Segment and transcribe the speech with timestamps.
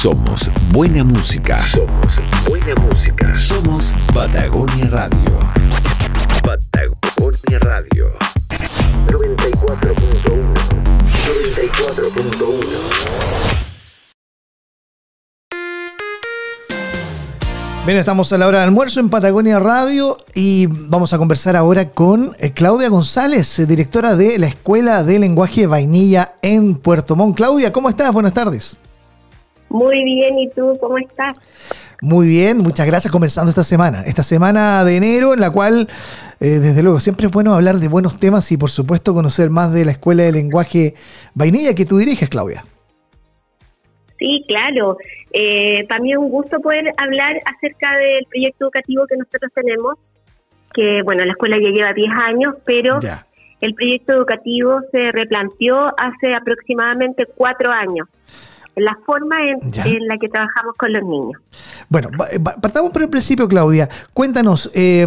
[0.00, 1.64] Somos buena música.
[1.68, 3.34] Somos buena música.
[3.34, 5.38] Somos Patagonia Radio.
[6.42, 8.12] Patagonia Radio.
[9.06, 10.54] 94.1.
[11.24, 12.94] 94.1.
[17.86, 21.90] Bien, estamos a la hora de almuerzo en Patagonia Radio y vamos a conversar ahora
[21.90, 27.36] con eh, Claudia González, eh, directora de la Escuela de Lenguaje Vainilla en Puerto Montt.
[27.36, 28.12] Claudia, ¿cómo estás?
[28.12, 28.76] Buenas tardes.
[29.74, 31.36] Muy bien, ¿y tú cómo estás?
[32.00, 33.10] Muy bien, muchas gracias.
[33.10, 35.88] Comenzando esta semana, esta semana de enero en la cual,
[36.38, 39.72] eh, desde luego, siempre es bueno hablar de buenos temas y por supuesto conocer más
[39.72, 40.94] de la Escuela de Lenguaje
[41.34, 42.62] Vainilla que tú diriges, Claudia.
[44.20, 44.96] Sí, claro.
[45.32, 49.94] Eh, para mí es un gusto poder hablar acerca del proyecto educativo que nosotros tenemos,
[50.72, 53.00] que bueno, la escuela ya lleva 10 años, pero
[53.60, 58.06] el proyecto educativo se replanteó hace aproximadamente 4 años.
[58.76, 61.40] La forma en, la que trabajamos con los niños.
[61.88, 62.08] Bueno,
[62.60, 63.88] partamos por el principio, Claudia.
[64.12, 65.06] Cuéntanos, eh,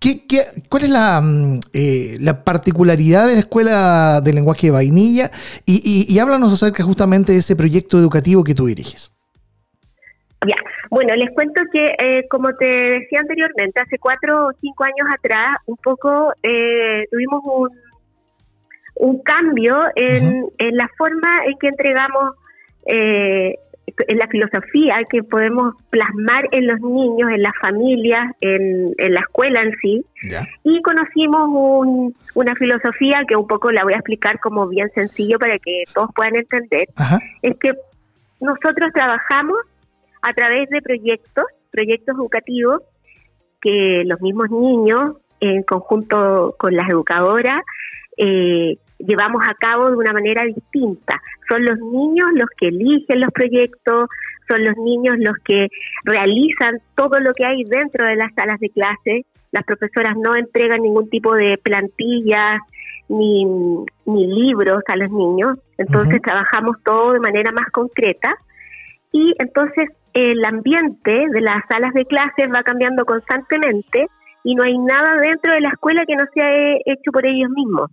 [0.00, 0.22] ¿Qué,
[0.68, 5.30] cuál es la, mm, eh, la, particularidad de la Escuela de Lenguaje de Vainilla?
[5.66, 9.12] Y, y, háblanos acerca justamente de ese proyecto educativo que tú diriges.
[10.46, 10.54] Ya,
[10.90, 15.48] bueno, les cuento que, eh, como te decía anteriormente, hace cuatro o cinco años atrás,
[15.66, 17.70] un poco eh, tuvimos un,
[18.94, 22.36] un cambio en, en, la forma en que entregamos
[22.88, 23.54] eh,
[24.06, 29.62] en la filosofía que podemos plasmar en los niños, en las familias, en, la escuela
[29.62, 30.04] en sí.
[30.64, 35.58] Y conocimos una filosofía que un poco la voy a explicar como bien sencillo para
[35.58, 36.88] que todos puedan entender.
[37.42, 37.72] Es que
[38.40, 39.58] nosotros trabajamos
[40.22, 42.82] a través de proyectos, proyectos educativos,
[43.60, 47.62] que los mismos niños, en conjunto con las educadoras,
[48.16, 51.20] eh, llevamos a cabo de una manera distinta.
[51.48, 54.08] Son los niños los que eligen los proyectos,
[54.48, 55.68] son los niños los que
[56.04, 59.26] realizan todo lo que hay dentro de las salas de clase.
[59.52, 62.60] Las profesoras no entregan ningún tipo de plantillas
[63.08, 63.44] ni,
[64.04, 68.36] ni libros a los niños, entonces trabajamos todo de manera más concreta
[69.12, 74.06] y entonces el ambiente de las salas de clases va cambiando constantemente
[74.44, 76.50] y no hay nada dentro de la escuela que no sea
[76.84, 77.90] hecho por ellos mismos.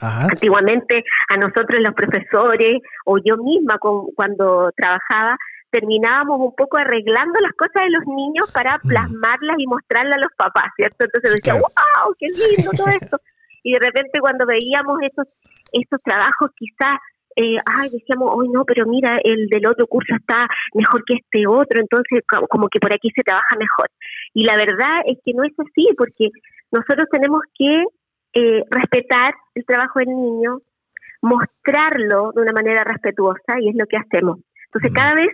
[0.00, 5.36] Antiguamente a nosotros los profesores o yo misma cuando trabajaba
[5.70, 10.32] terminábamos un poco arreglando las cosas de los niños para plasmarlas y mostrarlas a los
[10.36, 11.04] papás, ¿cierto?
[11.04, 13.20] Entonces decía, wow, qué lindo todo esto.
[13.62, 15.28] Y de repente cuando veíamos esos,
[15.72, 16.98] esos trabajos quizás
[17.36, 21.46] eh, ay, decíamos, hoy no, pero mira, el del otro curso está mejor que este
[21.46, 23.88] otro, entonces como que por aquí se trabaja mejor.
[24.34, 26.30] Y la verdad es que no es así, porque
[26.72, 27.84] nosotros tenemos que
[28.34, 30.58] eh, respetar el trabajo del niño,
[31.22, 34.38] mostrarlo de una manera respetuosa y es lo que hacemos.
[34.66, 35.30] Entonces, cada vez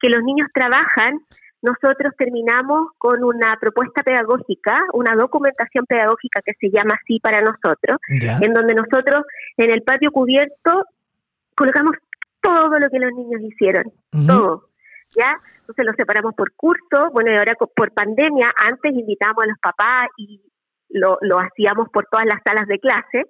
[0.00, 1.20] que los niños trabajan,
[1.62, 7.96] nosotros terminamos con una propuesta pedagógica, una documentación pedagógica que se llama así para nosotros,
[8.08, 9.24] en donde nosotros
[9.56, 10.84] en el patio cubierto
[11.54, 11.96] colocamos
[12.42, 13.84] todo lo que los niños hicieron,
[14.26, 14.68] todo.
[15.16, 15.40] ¿Ya?
[15.60, 20.08] Entonces lo separamos por curso, bueno, y ahora por pandemia, antes invitamos a los papás
[20.18, 20.42] y
[20.94, 23.24] lo, lo hacíamos por todas las salas de clase.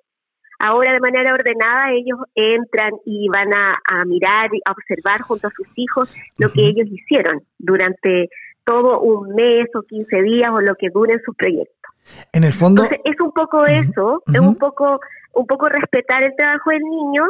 [0.61, 5.51] Ahora de manera ordenada ellos entran y van a, mirar y a observar junto a
[5.51, 8.29] sus hijos lo que ellos hicieron durante
[8.65, 11.91] todo un mes o 15 días o lo que duren sus proyectos.
[12.33, 15.01] En el fondo Entonces, es un poco eso, es un poco
[15.33, 17.25] un poco respetar el trabajo del niño,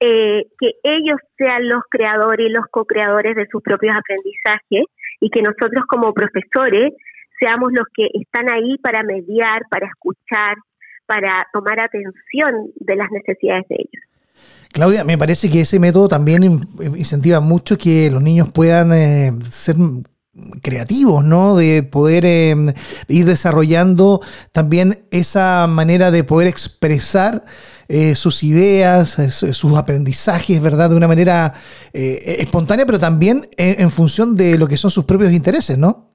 [0.00, 4.84] eh, que ellos sean los creadores y los co-creadores de sus propios aprendizajes
[5.20, 6.92] y que nosotros como profesores
[7.42, 10.56] seamos los que están ahí para mediar, para escuchar,
[11.06, 14.02] para tomar atención de las necesidades de ellos.
[14.72, 16.44] Claudia, me parece que ese método también
[16.96, 19.76] incentiva mucho que los niños puedan eh, ser
[20.62, 21.56] creativos, ¿no?
[21.56, 22.54] De poder eh,
[23.08, 24.20] ir desarrollando
[24.52, 27.44] también esa manera de poder expresar
[27.88, 30.88] eh, sus ideas, sus aprendizajes, ¿verdad?
[30.88, 31.52] De una manera
[31.92, 36.11] espontánea, pero también en, función de lo que son sus propios intereses, ¿no?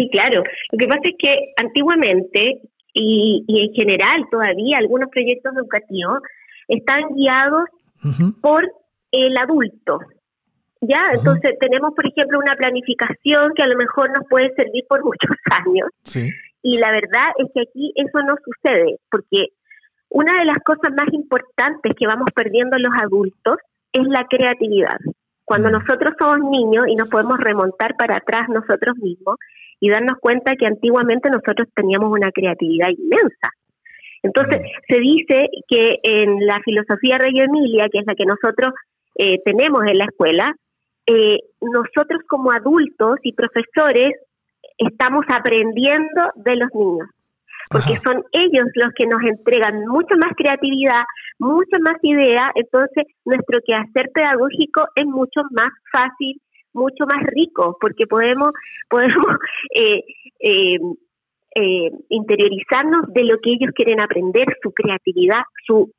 [0.00, 0.42] Sí, claro.
[0.72, 2.62] Lo que pasa es que antiguamente
[2.94, 6.20] y, en general todavía algunos proyectos educativos
[6.68, 7.64] están guiados
[8.40, 8.64] por
[9.12, 9.98] el adulto.
[10.80, 11.08] ¿Ya?
[11.12, 15.36] Entonces tenemos, por ejemplo, una planificación que a lo mejor nos puede servir por muchos
[15.50, 15.88] años.
[16.62, 19.48] Y la verdad es que aquí eso no sucede, porque
[20.08, 23.56] una de las cosas más importantes que vamos perdiendo los adultos
[23.92, 24.96] es la creatividad.
[25.44, 25.72] Cuando mm.
[25.72, 29.36] nosotros somos niños y nos podemos remontar para atrás nosotros mismos,
[29.80, 33.50] y darnos cuenta que antiguamente nosotros teníamos una creatividad inmensa.
[34.22, 38.74] Entonces, se dice que en la filosofía Rey Emilia, que es la que nosotros
[39.16, 40.54] eh, tenemos en la escuela,
[41.06, 44.12] eh, nosotros como adultos y profesores
[44.76, 47.08] estamos aprendiendo de los niños,
[47.70, 51.02] porque son ellos los que nos entregan mucha más creatividad,
[51.38, 56.40] mucha más idea, entonces nuestro quehacer pedagógico es mucho más fácil,
[56.72, 58.50] mucho más rico, porque podemos,
[58.88, 59.26] podemos
[59.74, 60.02] eh,
[60.40, 60.78] eh,
[61.56, 65.90] eh, interiorizarnos de lo que ellos quieren aprender, su creatividad, su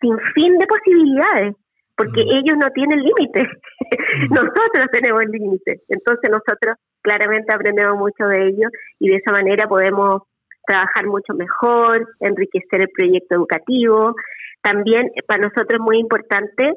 [0.00, 1.56] sinfín de posibilidades,
[1.96, 2.36] porque mm.
[2.38, 3.48] ellos no tienen límites,
[4.30, 4.34] mm.
[4.34, 10.22] nosotros tenemos límites, entonces nosotros claramente aprendemos mucho de ellos y de esa manera podemos
[10.68, 14.14] trabajar mucho mejor, enriquecer el proyecto educativo.
[14.60, 16.74] También para nosotros es muy importante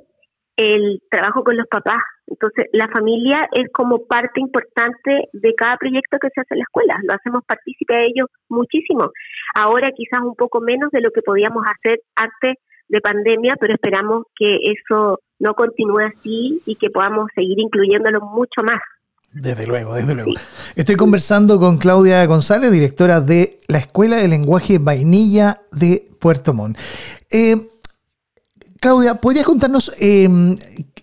[0.55, 2.01] el trabajo con los papás.
[2.31, 6.63] Entonces, la familia es como parte importante de cada proyecto que se hace en la
[6.63, 6.95] escuela.
[7.03, 9.11] Lo hacemos partícipe a ellos muchísimo.
[9.53, 12.55] Ahora quizás un poco menos de lo que podíamos hacer antes
[12.87, 18.63] de pandemia, pero esperamos que eso no continúe así y que podamos seguir incluyéndolo mucho
[18.63, 18.79] más.
[19.33, 20.31] Desde luego, desde luego.
[20.75, 26.77] Estoy conversando con Claudia González, directora de la Escuela de Lenguaje Vainilla de Puerto Montt.
[27.29, 27.55] Eh,
[28.81, 30.57] Claudia, ¿podrías contarnos em,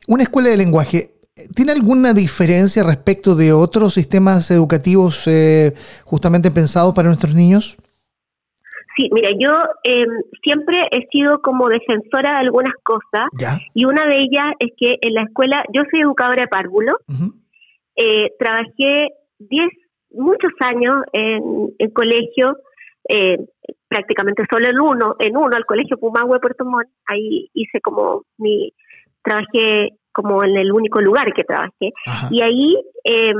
[0.09, 1.18] una escuela de lenguaje?
[1.55, 5.73] ¿Tiene alguna diferencia respecto de otros sistemas educativos eh,
[6.05, 7.77] justamente pensados para nuestros niños?
[8.97, 9.51] Sí, mira, yo
[9.85, 10.09] em,
[10.43, 13.29] siempre he sido como defensora de algunas cosas
[13.73, 16.99] y una de ellas es que en la escuela, yo soy educadora de párvulo,
[17.95, 19.69] eh, trabajé 10,
[20.11, 22.57] muchos años en, en colegio
[23.09, 23.39] eh,
[23.89, 28.73] prácticamente solo en uno, en uno, al Colegio Pumahue Puerto Montt, ahí hice como mi,
[29.23, 31.93] trabajé como en el único lugar que trabajé.
[32.33, 32.75] Y ahí,
[33.05, 33.33] eh,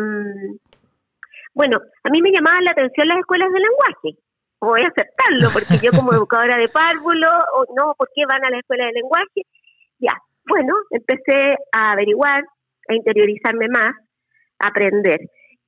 [1.53, 4.23] bueno, a mí me llamaban la atención las escuelas de lenguaje.
[4.61, 8.51] Voy a aceptarlo, porque yo como educadora de párvulo, o no, ¿por qué van a
[8.51, 9.43] la escuela de lenguaje?
[9.99, 10.15] Ya,
[10.47, 12.45] bueno, empecé a averiguar,
[12.89, 13.97] a interiorizarme más,
[14.61, 15.19] a aprender.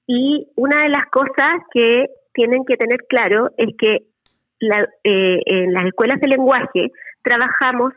[0.06, 3.94] Y una de las cosas que tienen que tener claro es que
[5.02, 6.92] eh, en las escuelas de lenguaje
[7.22, 7.94] trabajamos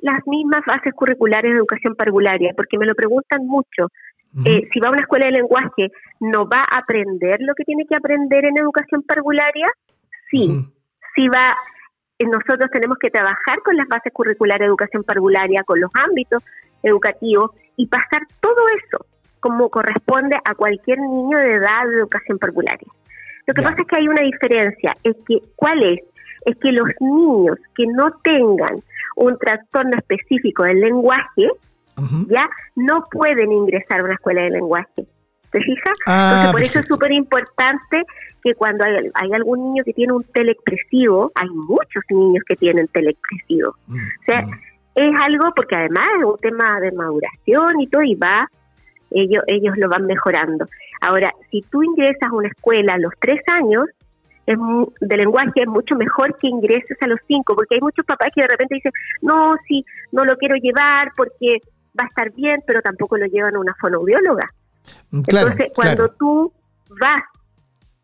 [0.00, 3.88] las mismas bases curriculares de educación parvularia, porque me lo preguntan mucho.
[4.44, 5.90] Eh, si va a una escuela de lenguaje,
[6.20, 9.66] ¿no va a aprender lo que tiene que aprender en educación parvularia?
[10.30, 10.48] Sí.
[11.14, 11.56] Si va,
[12.18, 16.42] eh, nosotros tenemos que trabajar con las bases curriculares de educación parvularia, con los ámbitos
[16.82, 19.04] educativos y pasar todo eso
[19.40, 22.88] como corresponde a cualquier niño de edad de educación parvularia.
[23.46, 26.02] Lo que pasa es que hay una diferencia, es que ¿cuál es?
[26.44, 28.82] Es que los niños que no tengan
[29.18, 31.48] un trastorno específico del lenguaje,
[32.28, 35.04] ya no pueden ingresar a una escuela de lenguaje.
[35.50, 35.98] ¿Te fijas?
[36.06, 38.04] Ah, Entonces, por eso es súper importante
[38.44, 43.74] que cuando hay, algún niño que tiene un teleexpresivo, hay muchos niños que tienen teleexpresivo.
[43.86, 44.50] Mm, o sea, mm.
[44.94, 48.48] es algo porque además es un tema de maduración y todo, y va,
[49.10, 50.68] ellos, ellos lo van mejorando.
[51.00, 53.86] Ahora, si tú ingresas a una escuela a los tres años,
[54.48, 54.58] es
[55.00, 58.40] de lenguaje es mucho mejor que ingreses a los cinco, porque hay muchos papás que
[58.42, 61.60] de repente dicen, no, sí, no lo quiero llevar porque
[61.98, 64.50] va a estar bien, pero tampoco lo llevan a una fonoaudióloga.
[65.10, 66.52] Mm, Entonces, cuando tú
[66.98, 67.22] vas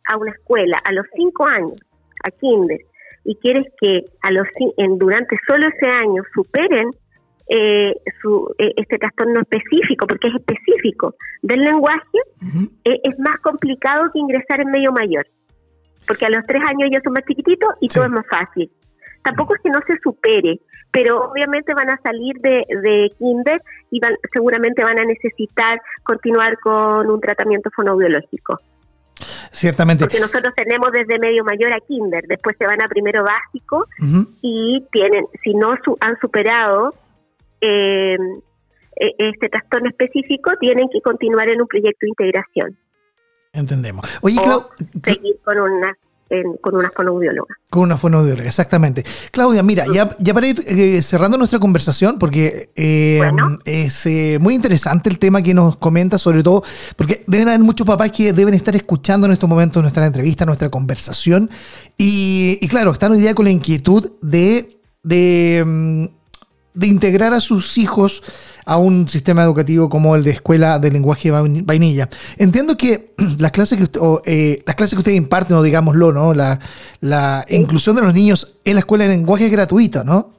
[0.07, 1.79] a una escuela a los cinco años,
[2.23, 2.81] a kinder,
[3.25, 4.47] y quieres que a los
[4.77, 6.91] en, durante solo ese año superen
[7.49, 12.19] eh, su, eh, este trastorno específico, porque es específico del lenguaje,
[12.85, 15.27] eh, es más complicado que ingresar en medio mayor,
[16.07, 18.71] porque a los tres años ellos son más chiquititos y todo es más fácil.
[19.23, 24.01] Tampoco es que no se supere, pero obviamente van a salir de, de kinder y
[24.01, 28.61] van, seguramente van a necesitar continuar con un tratamiento fonoaudiológico.
[29.51, 30.05] Ciertamente.
[30.05, 33.87] Porque nosotros tenemos desde medio mayor a kinder, después se van a primero básico
[34.43, 35.71] y tienen, si no
[36.01, 36.93] han superado
[37.61, 38.17] eh,
[38.97, 42.77] e-, este trastorno específico tienen que continuar en un proyecto de integración.
[43.55, 44.07] Entendemos.
[44.21, 44.37] Oye,
[45.03, 45.97] seguir con una
[46.61, 47.55] con una fonoaudióloga.
[47.71, 49.05] Con una fonoaudióloga, exactamente.
[49.31, 53.21] Claudia, mira, ya, ya para ir eh, cerrando nuestra conversación, porque eh,
[53.65, 56.65] es eh, muy interesante el tema que nos comenta, sobre todo
[56.97, 60.71] porque deben haber muchos papás que deben estar escuchando en estos momentos nuestra entrevista, nuestra
[60.71, 61.51] conversación,
[61.97, 66.05] y, y claro, están hoy día con la inquietud de, de mm,
[66.75, 68.23] de integrar a sus hijos
[68.67, 72.09] a un sistema educativo como el de escuela de lenguaje vainilla.
[72.37, 76.35] Entiendo que las clases que, eh, las clases que ustedes imparten, o digámoslo, ¿no?
[76.35, 76.59] La,
[77.01, 80.33] la inclusión de los niños en la escuela de lenguaje es gratuita, ¿no?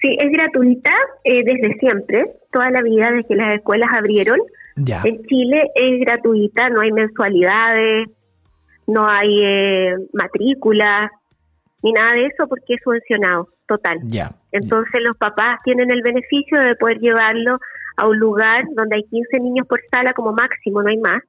[0.00, 0.90] Sí, es gratuita
[1.22, 4.40] eh, desde siempre, toda la vida desde que las escuelas abrieron.
[4.76, 8.08] En Chile es gratuita, no hay mensualidades,
[8.86, 11.10] no hay eh, matrículas,
[11.82, 13.48] ni nada de eso porque es subvencionado.
[13.66, 13.98] Total.
[14.50, 17.58] Entonces los papás tienen el beneficio de poder llevarlo
[17.96, 21.22] a un lugar donde hay 15 niños por sala como máximo, no hay más.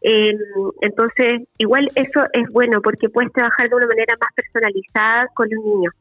[0.00, 0.32] Eh,
[0.80, 5.64] entonces, igual eso es bueno porque puedes trabajar de una manera más personalizada con los
[5.64, 5.94] niños.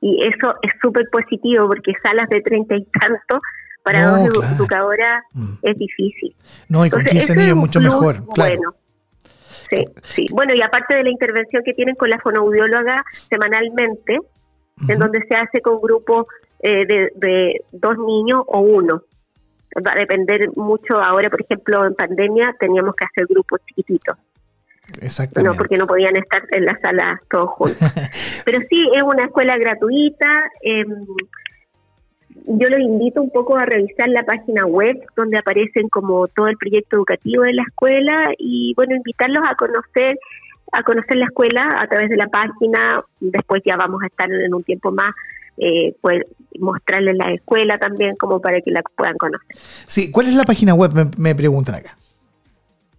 [0.00, 3.40] Y eso es súper positivo porque salas de treinta y tanto
[3.82, 5.54] para dos educadoras mm.
[5.62, 6.36] es difícil.
[6.68, 8.16] No, y con 15 niños mucho mejor.
[8.36, 8.74] Bueno.
[9.70, 10.26] Sí, sí.
[10.32, 14.18] Bueno, y aparte de la intervención que tienen con la fonoaudióloga semanalmente,
[14.88, 16.26] en donde se hace con grupos
[16.60, 19.02] eh, de, dos niños o uno.
[19.76, 24.16] Va a depender mucho ahora, por ejemplo, en pandemia teníamos que hacer grupos chiquititos.
[25.00, 25.50] Exactamente.
[25.50, 27.78] No, porque no podían estar en la sala todos juntos.
[28.44, 30.26] Pero sí, es una escuela gratuita.
[30.62, 30.84] Eh,
[32.46, 36.56] yo los invito un poco a revisar la página web donde aparecen como todo el
[36.56, 40.16] proyecto educativo de la escuela y bueno, invitarlos a conocer
[40.72, 44.52] a conocer la escuela a través de la página, después ya vamos a estar en
[44.54, 45.14] un tiempo más
[45.58, 46.22] eh, pues
[46.58, 49.56] mostrarles la escuela también como para que la puedan conocer.
[49.86, 50.92] Sí, ¿cuál es la página web?
[51.16, 51.96] Me, preguntan acá.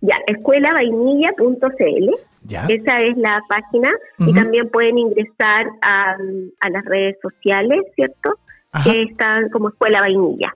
[0.02, 2.10] Ya, escuelavainilla.cl.
[2.50, 6.16] Esa es la página y también pueden ingresar a,
[6.62, 8.38] a las redes sociales, ¿cierto?
[8.84, 10.54] que están como Escuela Vainilla.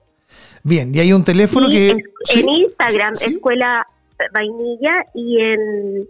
[0.62, 1.90] Bien, y hay un teléfono que...
[2.34, 3.86] En, Instagram, Escuela
[4.32, 6.06] Vainilla, y en,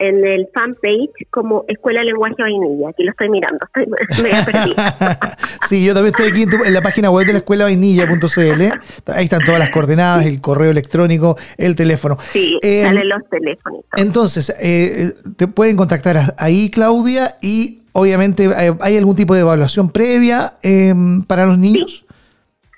[0.00, 2.88] en el fanpage como Escuela Lenguaje Vainilla.
[2.88, 3.86] Aquí lo estoy mirando, estoy
[4.22, 5.18] medio perdida.
[5.68, 9.12] sí, yo también estoy aquí en, la página web de la escuela vainilla.cl.
[9.12, 12.16] Ahí están todas las coordenadas, el correo electrónico, el teléfono.
[12.32, 13.84] Sí, eh, salen los teléfonos.
[13.96, 19.90] Entonces, eh, te pueden contactar ahí, Claudia, y obviamente, eh, ¿hay algún tipo de evaluación
[19.90, 22.04] previa em, para los niños?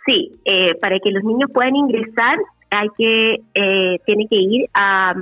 [0.07, 2.37] Sí, eh, para que los niños puedan ingresar
[2.73, 5.15] hay que eh, tiene que ir a,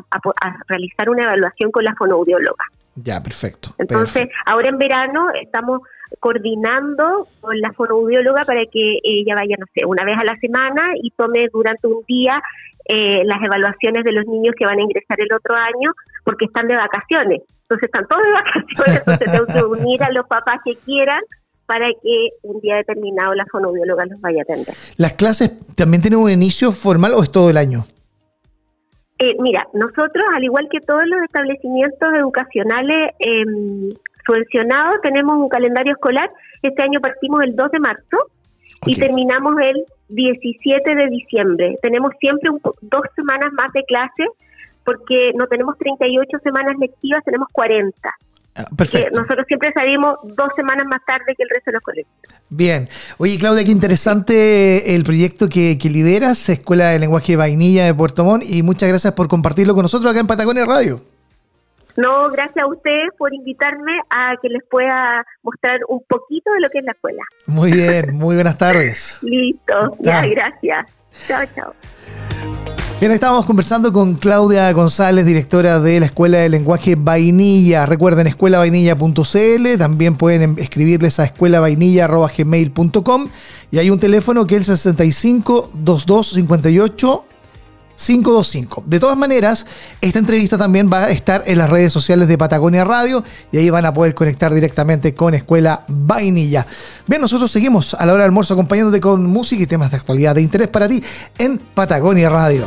[0.69, 2.65] realizar una evaluación con la fonoaudióloga.
[2.95, 3.71] Ya, perfecto.
[3.79, 5.81] Entonces, ahora en verano estamos
[6.19, 10.93] coordinando con la fonoaudióloga para que ella vaya, no sé, una vez a la semana
[11.03, 12.43] y tome durante un día
[12.87, 15.93] eh, las evaluaciones de los niños que van a ingresar el otro año
[16.25, 17.43] porque están de vacaciones.
[17.63, 21.21] Entonces están todos de vacaciones, entonces tengo que unir a los papás que quieran
[21.71, 24.75] para que un día determinado la fonoaudióloga los vaya a atender.
[24.97, 27.85] ¿Las clases también tienen un inicio formal o es todo el año?
[29.21, 33.45] Eh, mira, nosotros, al igual que todos los establecimientos educacionales eh,
[34.27, 36.29] subvencionados, tenemos un calendario escolar.
[36.61, 38.19] Este año partimos el 2 de marzo
[38.87, 41.79] y terminamos el 17 de diciembre.
[41.83, 42.51] Tenemos siempre
[42.81, 44.27] dos semanas más de clases
[44.85, 47.95] porque no tenemos 38 semanas lectivas, tenemos 40.
[48.55, 49.21] Ah, perfecto.
[49.21, 52.13] nosotros siempre salimos dos semanas más tarde que el resto de los colegios.
[52.49, 52.89] Bien.
[53.19, 58.45] Oye, Claudia, qué interesante el proyecto que, lideras, Escuela de Lenguaje Vainilla de Puerto Montt,
[58.45, 61.01] y muchas gracias por compartirlo con nosotros acá en Patagonia Radio.
[61.97, 66.71] No, gracias a ustedes por invitarme a que les pueda mostrar un poquito de lo
[66.71, 67.23] que es la escuela.
[67.47, 69.19] Muy bien, muy buenas tardes.
[69.23, 70.87] Listo, ya, gracias.
[71.27, 71.75] Chao, chao.
[73.01, 77.87] Bien, estábamos conversando con Claudia González, directora de la Escuela de Lenguaje Vainilla.
[77.87, 83.29] Recuerden escuelavainilla.cl, también pueden escribirles a escuelavainilla.gmail.com
[83.71, 87.25] y hay un teléfono que es el 65 22 58
[88.01, 88.85] 525.
[88.87, 89.67] De todas maneras,
[90.01, 93.69] esta entrevista también va a estar en las redes sociales de Patagonia Radio y ahí
[93.69, 96.67] van a poder conectar directamente con Escuela Vainilla.
[97.07, 100.35] Bien, nosotros seguimos a la hora del almuerzo acompañándote con música y temas de actualidad
[100.35, 101.03] de interés para ti
[101.39, 102.65] en Patagonia Radio.